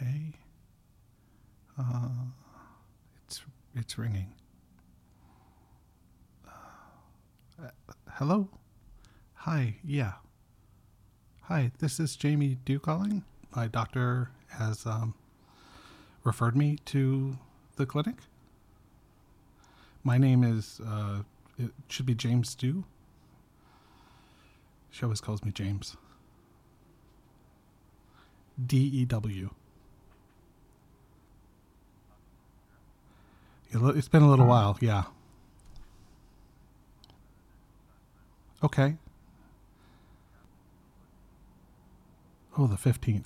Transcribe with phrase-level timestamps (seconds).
[0.00, 0.32] Okay.
[1.76, 2.08] Uh,
[3.26, 3.42] it's
[3.74, 4.32] it's ringing.
[6.46, 7.70] Uh,
[8.12, 8.48] hello.
[9.34, 9.76] Hi.
[9.84, 10.12] Yeah.
[11.42, 11.72] Hi.
[11.80, 13.24] This is Jamie Dew calling.
[13.56, 15.14] My doctor has um,
[16.22, 17.36] referred me to
[17.74, 18.16] the clinic.
[20.04, 20.80] My name is.
[20.86, 21.22] Uh,
[21.58, 22.84] it should be James Dew.
[24.90, 25.96] She always calls me James.
[28.64, 29.50] D E W.
[33.70, 35.04] It's been a little while, yeah.
[38.62, 38.96] Okay.
[42.56, 43.24] Oh, the 15th.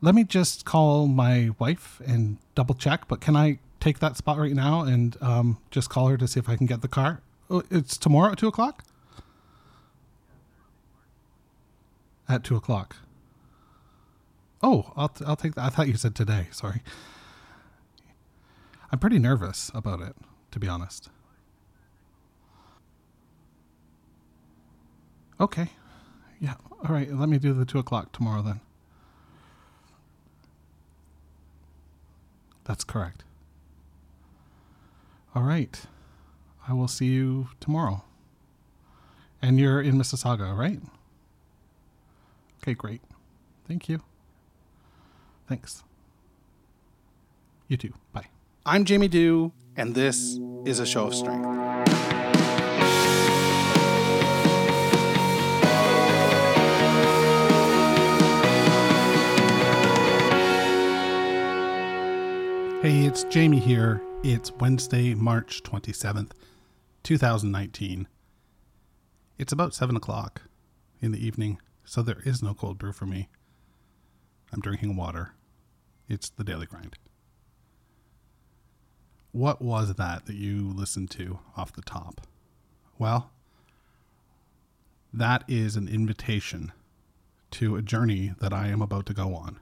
[0.00, 4.38] Let me just call my wife and double check, but can I take that spot
[4.38, 7.22] right now and um, just call her to see if I can get the car?
[7.50, 8.84] Oh, it's tomorrow at 2 o'clock?
[12.28, 12.96] At 2 o'clock.
[14.62, 15.64] Oh, I'll, t- I'll take that.
[15.64, 16.48] I thought you said today.
[16.50, 16.82] Sorry.
[18.90, 20.14] I'm pretty nervous about it,
[20.52, 21.10] to be honest.
[25.40, 25.70] Okay.
[26.40, 26.54] Yeah.
[26.70, 27.12] All right.
[27.12, 28.60] Let me do the two o'clock tomorrow then.
[32.64, 33.24] That's correct.
[35.34, 35.80] All right.
[36.66, 38.02] I will see you tomorrow.
[39.42, 40.80] And you're in Mississauga, right?
[42.62, 43.02] Okay, great.
[43.68, 44.02] Thank you.
[45.46, 45.84] Thanks.
[47.68, 47.92] You too.
[48.12, 48.26] Bye.
[48.68, 51.46] I'm Jamie Dew, and this is a show of strength.
[62.82, 64.02] Hey, it's Jamie here.
[64.24, 66.32] It's Wednesday, March 27th,
[67.04, 68.08] 2019.
[69.38, 70.42] It's about 7 o'clock
[71.00, 73.28] in the evening, so there is no cold brew for me.
[74.52, 75.34] I'm drinking water.
[76.08, 76.96] It's the daily grind
[79.36, 82.26] what was that that you listened to off the top?
[82.98, 83.30] Well,
[85.12, 86.72] that is an invitation
[87.50, 89.60] to a journey that I am about to go on.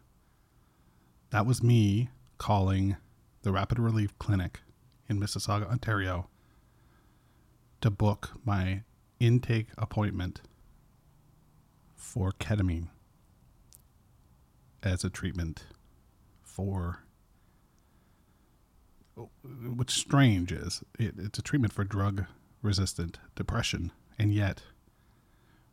[1.30, 2.96] That was me calling
[3.42, 4.60] the Rapid Relief Clinic
[5.08, 6.28] in Mississauga, Ontario
[7.80, 8.82] to book my
[9.18, 10.40] intake appointment
[11.96, 12.90] for ketamine
[14.84, 15.64] as a treatment
[16.44, 17.04] for
[19.74, 22.24] what's strange is it, it's a treatment for drug
[22.62, 24.62] resistant depression, and yet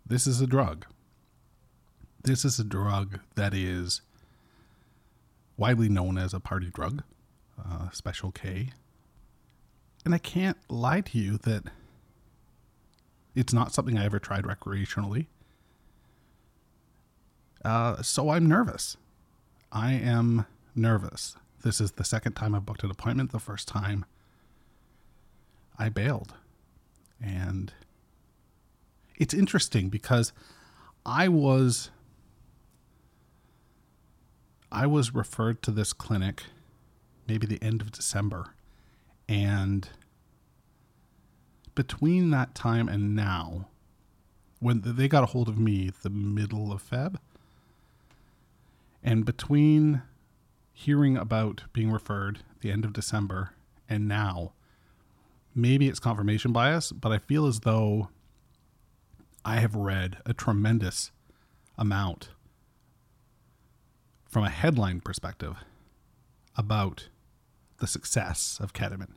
[0.05, 0.85] this is a drug.
[2.23, 4.01] This is a drug that is
[5.57, 7.03] widely known as a party drug,
[7.63, 8.69] uh, Special K.
[10.05, 11.63] And I can't lie to you that
[13.35, 15.27] it's not something I ever tried recreationally.
[17.63, 18.97] Uh, so I'm nervous.
[19.71, 21.35] I am nervous.
[21.61, 23.31] This is the second time I've booked an appointment.
[23.31, 24.05] The first time
[25.77, 26.33] I bailed.
[27.21, 27.73] And
[29.15, 30.33] it's interesting because
[31.05, 31.91] I was
[34.71, 36.43] I was referred to this clinic
[37.27, 38.55] maybe the end of December
[39.27, 39.89] and
[41.75, 43.67] between that time and now
[44.59, 47.15] when they got a hold of me the middle of Feb
[49.03, 50.01] and between
[50.81, 53.51] hearing about being referred the end of December
[53.87, 54.53] and now,
[55.53, 58.09] maybe it's confirmation bias, but I feel as though
[59.45, 61.11] I have read a tremendous
[61.77, 62.29] amount
[64.27, 65.57] from a headline perspective
[66.57, 67.09] about
[67.79, 69.13] the success of ketamine.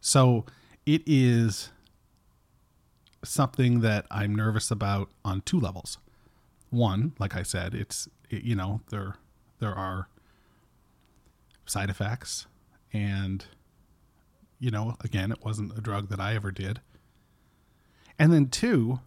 [0.00, 0.44] So
[0.84, 1.70] it is
[3.24, 5.98] something that I'm nervous about on two levels.
[6.70, 9.14] One, like I said, it's you know there
[9.60, 10.08] there are
[11.66, 12.46] side effects.
[12.92, 13.44] And,
[14.58, 16.80] you know, again, it wasn't a drug that I ever did.
[18.18, 19.00] And then, two,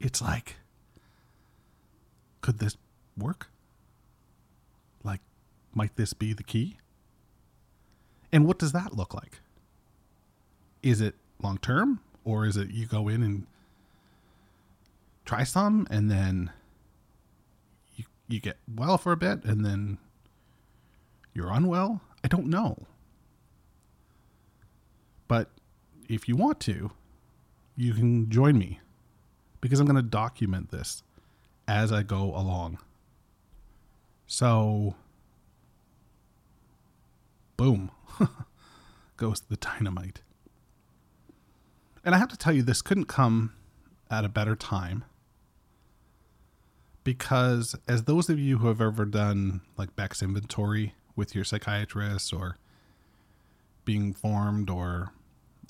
[0.00, 0.56] it's like,
[2.40, 2.76] could this
[3.16, 3.48] work?
[5.04, 5.20] Like,
[5.74, 6.78] might this be the key?
[8.32, 9.40] And what does that look like?
[10.82, 13.46] Is it long term or is it you go in and
[15.24, 16.50] try some and then
[17.96, 19.98] you you get well for a bit and then
[21.34, 22.00] you're unwell?
[22.24, 22.86] I don't know.
[25.28, 25.50] But
[26.08, 26.90] if you want to,
[27.76, 28.80] you can join me
[29.60, 31.02] because I'm going to document this
[31.66, 32.78] as I go along.
[34.26, 34.94] So,
[37.56, 37.90] boom,
[39.16, 40.20] goes the dynamite.
[42.04, 43.52] And I have to tell you, this couldn't come
[44.10, 45.04] at a better time
[47.04, 52.32] because as those of you who have ever done like Beck's inventory with your psychiatrist
[52.32, 52.56] or
[53.84, 55.12] being formed or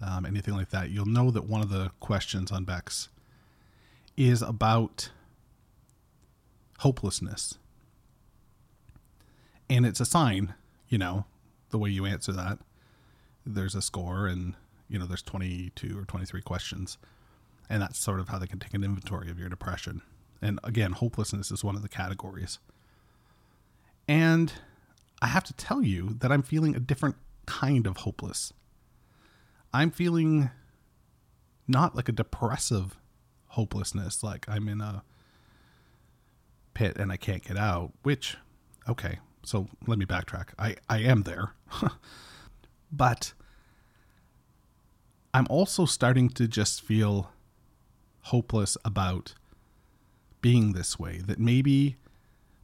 [0.03, 3.09] um, anything like that, you'll know that one of the questions on Beck's
[4.17, 5.11] is about
[6.79, 7.59] hopelessness.
[9.71, 10.55] And it's a sign,
[10.89, 11.25] you know,
[11.71, 12.59] the way you answer that.
[13.47, 14.55] There's a score, and,
[14.89, 16.99] you know, there's 22 or 23 questions.
[17.71, 20.03] And that's sort of how they can take an inventory of your depression.
[20.43, 22.59] And again, hopelessness is one of the categories.
[24.07, 24.53] And
[25.23, 27.15] I have to tell you that I'm feeling a different
[27.47, 28.53] kind of hopeless.
[29.73, 30.51] I'm feeling
[31.69, 32.99] not like a depressive
[33.47, 35.05] hopelessness, like I'm in a
[36.75, 38.37] pit and I can't get out, which,
[38.89, 40.49] okay, so let me backtrack.
[40.59, 41.55] I, I am there.
[42.93, 43.33] but
[45.33, 47.31] I'm also starting to just feel
[48.23, 49.35] hopeless about
[50.41, 51.95] being this way, that maybe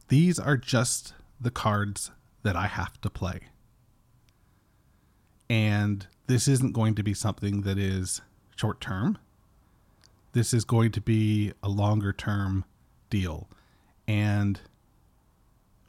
[0.09, 2.11] these are just the cards
[2.43, 3.41] that I have to play.
[5.49, 8.21] And this isn't going to be something that is
[8.55, 9.17] short term.
[10.33, 12.65] This is going to be a longer term
[13.09, 13.47] deal.
[14.07, 14.59] And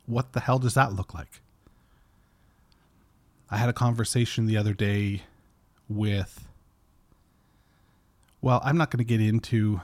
[0.06, 1.41] what the hell does that look like?
[3.50, 5.23] I had a conversation the other day
[5.88, 6.49] with,
[8.41, 9.81] well, I'm not going to get into,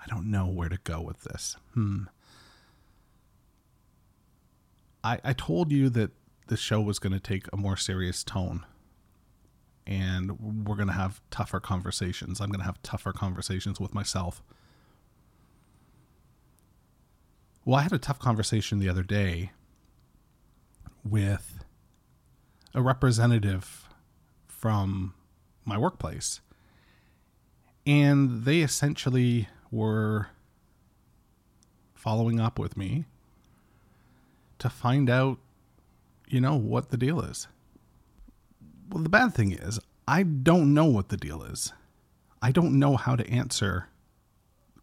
[0.00, 1.56] I don't know where to go with this.
[1.74, 2.04] Hmm.
[5.02, 6.10] I, I told you that
[6.48, 8.64] the show was going to take a more serious tone
[9.86, 12.40] and we're going to have tougher conversations.
[12.40, 14.42] I'm going to have tougher conversations with myself.
[17.64, 19.52] Well, I had a tough conversation the other day
[21.02, 21.64] with
[22.74, 23.88] a representative
[24.46, 25.14] from
[25.64, 26.40] my workplace.
[27.86, 30.28] And they essentially were
[31.94, 33.06] following up with me
[34.58, 35.38] to find out,
[36.28, 37.48] you know, what the deal is.
[38.90, 41.72] Well, the bad thing is, I don't know what the deal is.
[42.40, 43.88] I don't know how to answer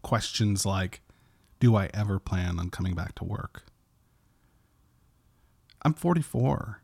[0.01, 1.01] questions like,
[1.59, 3.63] do I ever plan on coming back to work?
[5.81, 6.81] I'm 44.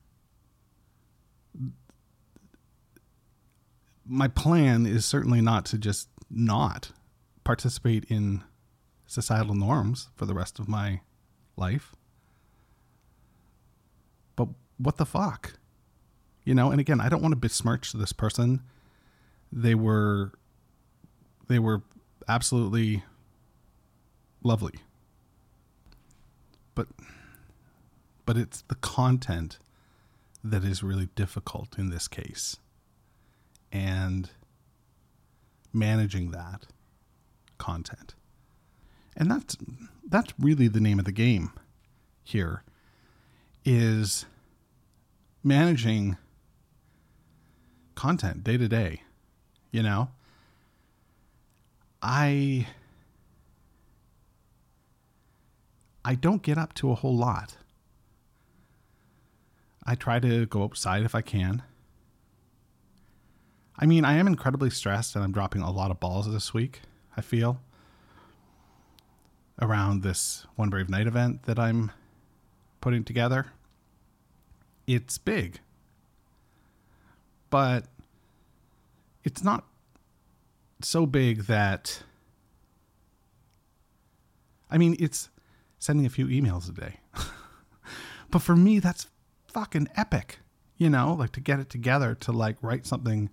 [4.06, 6.92] My plan is certainly not to just not
[7.44, 8.44] participate in
[9.06, 11.02] societal norms for the rest of my
[11.58, 11.96] life.
[14.82, 15.54] What the fuck?
[16.44, 18.62] You know, and again, I don't want to besmirch this person.
[19.52, 20.32] They were
[21.48, 21.84] they were
[22.28, 23.04] absolutely
[24.44, 24.76] lovely.
[26.74, 26.88] But
[28.26, 29.60] but it's the content
[30.44, 32.58] that is really difficult in this case.
[33.72, 34.30] And
[35.74, 36.68] managing that
[37.58, 38.16] content.
[39.16, 39.58] And that's
[40.08, 41.52] that's really the name of the game
[42.24, 42.64] here
[43.64, 44.26] is
[45.44, 46.18] managing
[47.96, 49.02] content day to day.
[49.72, 50.10] You know,
[52.02, 52.68] I
[56.04, 57.58] I don't get up to a whole lot.
[59.86, 61.64] I try to go outside if I can.
[63.78, 66.82] I mean, I am incredibly stressed and I'm dropping a lot of balls this week,
[67.18, 67.60] I feel,
[69.60, 71.92] around this One Brave Night event that I'm
[72.80, 73.48] putting together.
[74.88, 75.60] It's big,
[77.50, 77.86] but
[79.24, 79.66] it's not
[80.82, 82.04] so big that.
[84.70, 85.30] I mean, it's
[85.80, 87.00] sending a few emails a day.
[88.32, 89.08] but for me, that's
[89.48, 90.40] fucking epic,
[90.78, 93.30] you know, like to get it together to like write something,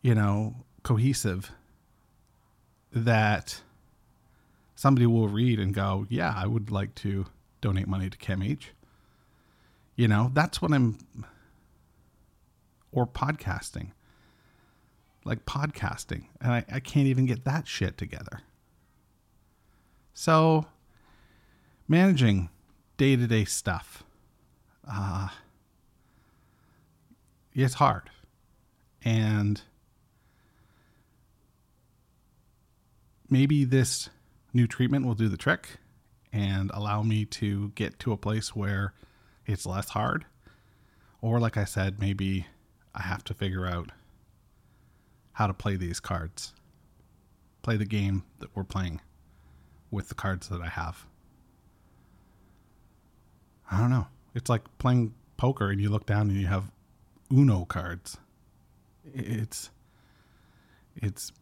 [0.00, 1.52] you know, cohesive
[2.92, 3.60] that
[4.74, 7.26] somebody will read and go, yeah, I would like to
[7.60, 8.66] donate money to CAMH.
[9.98, 10.96] You know, that's what I'm,
[12.90, 13.90] or podcasting
[15.28, 18.40] like podcasting, and I, I can't even get that shit together.
[20.14, 20.64] So,
[21.86, 22.48] managing
[22.96, 24.04] day to day stuff,
[24.90, 25.28] uh,
[27.52, 28.08] it's hard.
[29.04, 29.60] And
[33.28, 34.08] maybe this
[34.54, 35.76] new treatment will do the trick
[36.32, 38.94] and allow me to get to a place where
[39.48, 40.26] it's less hard.
[41.20, 42.46] Or, like I said, maybe
[42.94, 43.90] I have to figure out
[45.32, 46.52] how to play these cards.
[47.62, 49.00] Play the game that we're playing
[49.90, 51.06] with the cards that I have.
[53.70, 54.06] I don't know.
[54.34, 56.70] It's like playing poker and you look down and you have
[57.32, 58.16] Uno cards.
[59.14, 59.70] It's
[60.96, 61.32] it's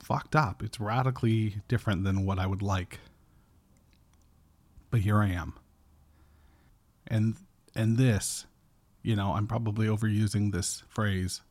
[0.00, 0.62] fucked up.
[0.62, 3.00] It's radically different than what I would like.
[4.90, 5.54] But here I am.
[7.08, 7.36] And
[7.74, 8.46] and this,
[9.02, 11.42] you know, I'm probably overusing this phrase,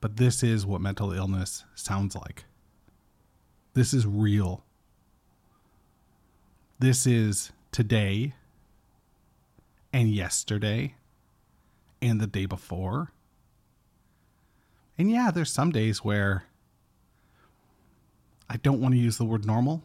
[0.00, 2.44] but this is what mental illness sounds like.
[3.74, 4.64] This is real.
[6.78, 8.34] This is today
[9.92, 10.94] and yesterday
[12.00, 13.12] and the day before.
[14.98, 16.44] And yeah, there's some days where
[18.48, 19.82] I don't want to use the word normal,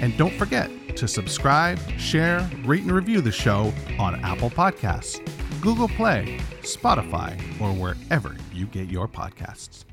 [0.00, 5.20] And don't forget to subscribe, share, rate, and review the show on Apple Podcasts,
[5.60, 9.84] Google Play, Spotify, or wherever you get your podcasts.